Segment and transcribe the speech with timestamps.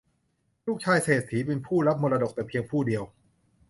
[0.67, 3.03] ลูกชายเศรษฐีเป็นผู้รับมรดกแต่เพียงผู้เดียว